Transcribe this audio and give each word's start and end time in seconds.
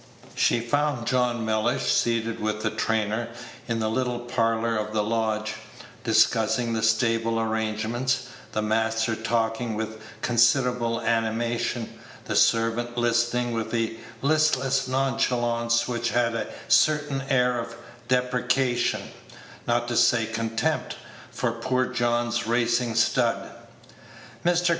She 0.33 0.61
found 0.61 1.05
John 1.05 1.45
Mellish 1.45 1.83
seated 1.93 2.39
with 2.39 2.63
the 2.63 2.71
trainer, 2.71 3.27
in 3.67 3.77
the 3.77 3.87
little 3.87 4.17
parlor 4.21 4.75
of 4.75 4.93
the 4.95 5.03
lodge, 5.03 5.53
discussing 6.03 6.73
the 6.73 6.81
stable 6.81 7.39
arrangement; 7.39 8.17
the 8.53 8.63
master 8.63 9.15
talking 9.15 9.75
with 9.75 10.01
considerable 10.23 11.01
animation, 11.01 11.99
the 12.25 12.35
servant 12.35 12.97
listening 12.97 13.51
with 13.51 13.71
a 13.75 13.95
listless 14.23 14.87
nonchalance 14.87 15.87
which 15.87 16.09
had 16.09 16.33
a 16.33 16.47
certain 16.67 17.21
air 17.29 17.59
of 17.59 17.75
depreciation, 18.07 19.03
not 19.67 19.87
to 19.87 19.95
say 19.95 20.25
contempt, 20.25 20.95
for 21.29 21.51
poor 21.51 21.85
John's 21.85 22.47
racing 22.47 22.95
stud. 22.95 23.51
Mr. 24.43 24.69